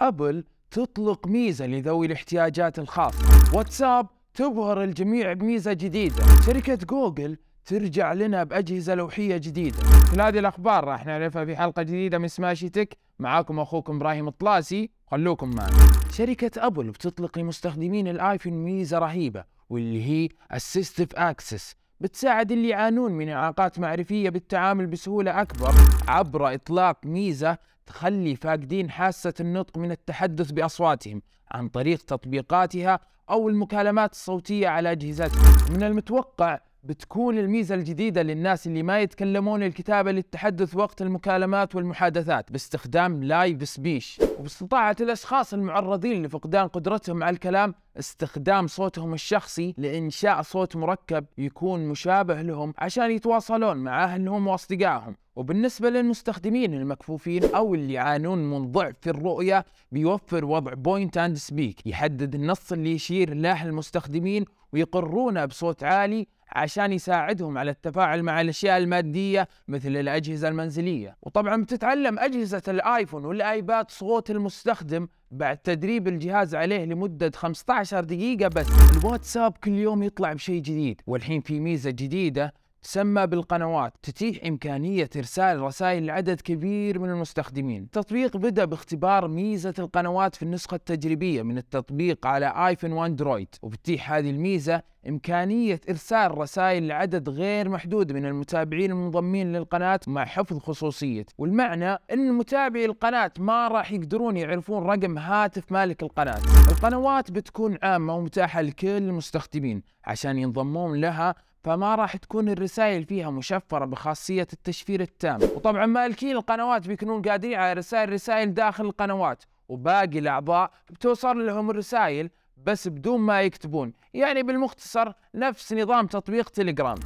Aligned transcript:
أبل 0.00 0.44
تطلق 0.70 1.26
ميزة 1.26 1.66
لذوي 1.66 2.06
الاحتياجات 2.06 2.78
الخاصة. 2.78 3.56
واتساب 3.56 4.06
تبهر 4.34 4.82
الجميع 4.82 5.32
بميزة 5.32 5.72
جديدة. 5.72 6.24
شركة 6.46 6.74
جوجل 6.74 7.36
ترجع 7.64 8.12
لنا 8.12 8.44
بأجهزة 8.44 8.94
لوحية 8.94 9.36
جديدة. 9.36 9.78
كل 10.12 10.20
هذه 10.20 10.38
الأخبار 10.38 10.84
راح 10.84 11.06
نعرفها 11.06 11.44
في 11.44 11.56
حلقة 11.56 11.82
جديدة 11.82 12.18
من 12.18 12.28
سماشي 12.28 12.68
تك. 12.68 12.96
معاكم 13.18 13.60
أخوكم 13.60 13.96
إبراهيم 13.96 14.28
الطلاسي. 14.28 14.90
خلوكم 15.06 15.50
معنا. 15.50 15.76
شركة 16.12 16.66
أبل 16.66 16.90
بتطلق 16.90 17.38
لمستخدمين 17.38 18.08
الآيفون 18.08 18.52
ميزة 18.52 18.98
رهيبة 18.98 19.44
واللي 19.70 20.02
هي 20.02 20.28
Assistive 20.54 21.18
Access. 21.18 21.74
بتساعد 22.00 22.52
اللي 22.52 22.68
يعانون 22.68 23.12
من 23.12 23.28
إعاقات 23.28 23.78
معرفية 23.78 24.30
بالتعامل 24.30 24.86
بسهولة 24.86 25.40
أكبر. 25.42 25.74
عبر 26.08 26.54
إطلاق 26.54 26.98
ميزة 27.04 27.58
تخلي 27.86 28.36
فاقدين 28.36 28.90
حاسة 28.90 29.34
النطق 29.40 29.78
من 29.78 29.90
التحدث 29.90 30.50
بأصواتهم 30.50 31.22
عن 31.50 31.68
طريق 31.68 31.98
تطبيقاتها 31.98 33.00
أو 33.30 33.48
المكالمات 33.48 34.12
الصوتية 34.12 34.68
على 34.68 34.92
أجهزتهم. 34.92 35.74
من 35.76 35.82
المتوقع 35.82 36.60
بتكون 36.86 37.38
الميزة 37.38 37.74
الجديدة 37.74 38.22
للناس 38.22 38.66
اللي 38.66 38.82
ما 38.82 39.00
يتكلمون 39.00 39.62
الكتابة 39.62 40.12
للتحدث 40.12 40.76
وقت 40.76 41.02
المكالمات 41.02 41.74
والمحادثات 41.74 42.52
باستخدام 42.52 43.22
لايف 43.24 43.68
سبيش 43.68 44.20
وباستطاعة 44.38 44.96
الأشخاص 45.00 45.54
المعرضين 45.54 46.22
لفقدان 46.26 46.68
قدرتهم 46.68 47.22
على 47.22 47.34
الكلام 47.34 47.74
استخدام 47.98 48.66
صوتهم 48.66 49.14
الشخصي 49.14 49.74
لإنشاء 49.78 50.42
صوت 50.42 50.76
مركب 50.76 51.24
يكون 51.38 51.88
مشابه 51.88 52.42
لهم 52.42 52.74
عشان 52.78 53.10
يتواصلون 53.10 53.76
مع 53.76 54.04
أهلهم 54.04 54.46
وأصدقائهم. 54.46 55.16
وبالنسبة 55.36 55.90
للمستخدمين 55.90 56.74
المكفوفين 56.74 57.44
أو 57.44 57.74
اللي 57.74 57.92
يعانون 57.92 58.50
من 58.50 58.72
ضعف 58.72 58.94
في 59.00 59.10
الرؤية 59.10 59.64
بيوفر 59.92 60.44
وضع 60.44 60.74
Point 60.74 61.18
and 61.18 61.36
Speak 61.36 61.86
يحدد 61.86 62.34
النص 62.34 62.72
اللي 62.72 62.92
يشير 62.92 63.34
له 63.34 63.64
المستخدمين 63.64 64.44
ويقرونه 64.72 65.44
بصوت 65.44 65.84
عالي 65.84 66.26
عشان 66.52 66.92
يساعدهم 66.92 67.58
على 67.58 67.70
التفاعل 67.70 68.22
مع 68.22 68.40
الأشياء 68.40 68.78
المادية 68.78 69.48
مثل 69.68 69.96
الأجهزة 69.96 70.48
المنزلية، 70.48 71.16
وطبعا 71.22 71.62
بتتعلم 71.62 72.18
أجهزة 72.18 72.62
الآيفون 72.68 73.24
والآيباد 73.24 73.90
صوت 73.90 74.30
المستخدم 74.30 75.08
بعد 75.30 75.58
تدريب 75.58 76.08
الجهاز 76.08 76.54
عليه 76.54 76.84
لمدة 76.84 77.32
15 77.34 78.04
دقيقة 78.04 78.48
بس، 78.48 78.66
الواتساب 78.96 79.56
كل 79.64 79.72
يوم 79.72 80.02
يطلع 80.02 80.32
بشيء 80.32 80.62
جديد، 80.62 81.00
والحين 81.06 81.40
في 81.40 81.60
ميزة 81.60 81.90
جديدة 81.90 82.54
تسمى 82.82 83.26
بالقنوات 83.26 83.92
تتيح 84.02 84.44
إمكانية 84.46 85.10
إرسال 85.16 85.60
رسائل 85.60 86.06
لعدد 86.06 86.40
كبير 86.40 86.98
من 86.98 87.10
المستخدمين. 87.10 87.82
التطبيق 87.82 88.36
بدأ 88.36 88.64
باختبار 88.64 89.28
ميزة 89.28 89.74
القنوات 89.78 90.34
في 90.34 90.42
النسخة 90.42 90.74
التجريبية 90.74 91.42
من 91.42 91.58
التطبيق 91.58 92.26
على 92.26 92.68
آيفون 92.68 92.92
وأندرويد 92.92 93.48
وبتتيح 93.62 94.12
هذه 94.12 94.30
الميزة 94.30 94.82
إمكانية 95.08 95.80
إرسال 95.90 96.38
رسائل 96.38 96.86
لعدد 96.86 97.28
غير 97.28 97.68
محدود 97.68 98.12
من 98.12 98.26
المتابعين 98.26 98.90
المنضمين 98.90 99.52
للقناة 99.52 100.00
مع 100.06 100.24
حفظ 100.24 100.58
خصوصية. 100.58 101.26
والمعنى 101.38 101.92
أن 102.12 102.32
متابعي 102.32 102.84
القناة 102.84 103.32
ما 103.38 103.68
راح 103.68 103.92
يقدرون 103.92 104.36
يعرفون 104.36 104.82
رقم 104.82 105.18
هاتف 105.18 105.72
مالك 105.72 106.02
القناة. 106.02 106.40
القنوات 106.70 107.30
بتكون 107.30 107.78
عامة 107.82 108.16
ومتاحة 108.16 108.60
لكل 108.62 108.88
المستخدمين 108.88 109.82
عشان 110.04 110.38
ينضمون 110.38 111.00
لها 111.00 111.34
فما 111.66 111.94
راح 111.94 112.16
تكون 112.16 112.48
الرسائل 112.48 113.04
فيها 113.04 113.30
مشفرة 113.30 113.84
بخاصية 113.84 114.46
التشفير 114.52 115.00
التام. 115.00 115.42
وطبعا 115.42 115.86
مالكين 115.86 116.36
القنوات 116.36 116.88
بيكونون 116.88 117.22
قادرين 117.22 117.54
على 117.54 117.72
رسائل 117.72 118.12
رسائل 118.12 118.54
داخل 118.54 118.84
القنوات 118.84 119.44
وباقي 119.68 120.18
الأعضاء 120.18 120.70
بتوصل 120.90 121.46
لهم 121.46 121.70
الرسائل 121.70 122.30
بس 122.66 122.88
بدون 122.88 123.20
ما 123.20 123.42
يكتبون. 123.42 123.92
يعني 124.14 124.42
بالمختصر 124.42 125.12
نفس 125.34 125.72
نظام 125.72 126.06
تطبيق 126.06 126.48
تليجرام. 126.48 126.98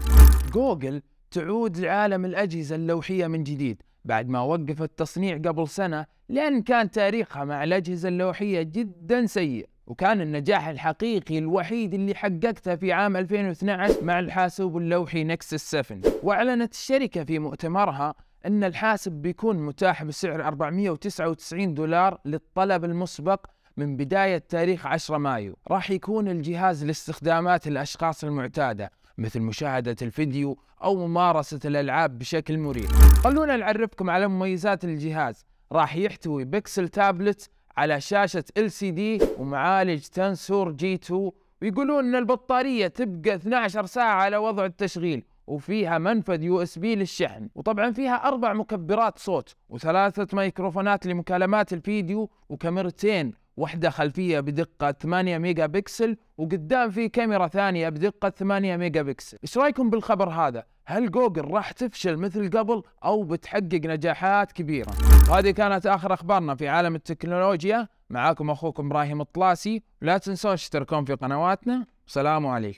جوجل 0.52 1.02
تعود 1.30 1.78
لعالم 1.78 2.24
الأجهزة 2.24 2.76
اللوحية 2.76 3.26
من 3.26 3.44
جديد 3.44 3.82
بعد 4.04 4.28
ما 4.28 4.40
وقفت 4.40 4.82
التصنيع 4.82 5.36
قبل 5.36 5.68
سنة 5.68 6.06
لأن 6.28 6.62
كان 6.62 6.90
تاريخها 6.90 7.44
مع 7.44 7.64
الأجهزة 7.64 8.08
اللوحية 8.08 8.62
جدا 8.62 9.26
سيء. 9.26 9.68
وكان 9.90 10.20
النجاح 10.20 10.68
الحقيقي 10.68 11.38
الوحيد 11.38 11.94
اللي 11.94 12.14
حققته 12.14 12.76
في 12.76 12.92
عام 12.92 13.16
2012 13.16 14.04
مع 14.04 14.18
الحاسوب 14.18 14.76
اللوحي 14.76 15.24
نكسس 15.24 15.70
7 15.70 16.00
وأعلنت 16.22 16.72
الشركة 16.72 17.24
في 17.24 17.38
مؤتمرها 17.38 18.14
أن 18.46 18.64
الحاسب 18.64 19.12
بيكون 19.12 19.56
متاح 19.66 20.04
بسعر 20.04 20.46
499 20.46 21.74
دولار 21.74 22.18
للطلب 22.24 22.84
المسبق 22.84 23.46
من 23.76 23.96
بداية 23.96 24.38
تاريخ 24.38 24.86
10 24.86 25.18
مايو. 25.18 25.56
راح 25.70 25.90
يكون 25.90 26.28
الجهاز 26.28 26.84
لاستخدامات 26.84 27.66
الأشخاص 27.66 28.24
المعتادة 28.24 28.90
مثل 29.18 29.40
مشاهدة 29.40 29.96
الفيديو 30.02 30.58
أو 30.82 31.06
ممارسة 31.06 31.60
الألعاب 31.64 32.18
بشكل 32.18 32.58
مريح. 32.58 32.90
خلونا 33.24 33.56
نعرفكم 33.56 34.10
على 34.10 34.28
مميزات 34.28 34.84
الجهاز. 34.84 35.46
راح 35.72 35.96
يحتوي 35.96 36.44
بيكسل 36.44 36.88
تابلت 36.88 37.50
على 37.80 38.00
شاشة 38.00 38.44
LCD 38.58 39.24
ومعالج 39.38 40.00
تنسور 40.00 40.72
G2 40.72 41.30
ويقولون 41.62 42.04
إن 42.04 42.14
البطارية 42.14 42.86
تبقى 42.86 43.34
12 43.34 43.86
ساعة 43.86 44.14
على 44.14 44.36
وضع 44.36 44.64
التشغيل 44.64 45.24
وفيها 45.46 45.98
منفذ 45.98 46.42
USB 46.42 46.94
للشحن 46.94 47.48
وطبعا 47.54 47.92
فيها 47.92 48.14
أربع 48.28 48.52
مكبرات 48.52 49.18
صوت 49.18 49.56
وثلاثة 49.68 50.36
ميكروفونات 50.36 51.06
لمكالمات 51.06 51.72
الفيديو 51.72 52.30
وكاميرتين 52.48 53.34
واحدة 53.56 53.90
خلفية 53.90 54.40
بدقة 54.40 54.92
8 54.92 55.38
ميجا 55.38 55.66
بكسل 55.66 56.16
وقدام 56.38 56.90
في 56.90 57.08
كاميرا 57.08 57.48
ثانية 57.48 57.88
بدقة 57.88 58.30
8 58.30 58.76
ميجا 58.76 59.02
بكسل 59.02 59.38
إيش 59.44 59.58
رأيكم 59.58 59.90
بالخبر 59.90 60.28
هذا؟ 60.28 60.64
هل 60.90 61.10
جوجل 61.10 61.50
راح 61.50 61.72
تفشل 61.72 62.16
مثل 62.16 62.50
قبل 62.58 62.82
أو 63.04 63.22
بتحقق 63.22 63.80
نجاحات 63.84 64.52
كبيرة؟ 64.52 64.92
وهذه 65.30 65.50
كانت 65.50 65.86
آخر 65.86 66.14
أخبارنا 66.14 66.54
في 66.54 66.68
عالم 66.68 66.94
التكنولوجيا. 66.94 67.88
معاكم 68.10 68.50
أخوكم 68.50 68.86
إبراهيم 68.86 69.20
الطلاسي. 69.20 69.82
لا 70.00 70.18
تنسون 70.18 70.54
تشتركون 70.54 71.04
في 71.04 71.14
قنواتنا. 71.14 71.86
والسلام 72.04 72.46
عليكم. 72.46 72.68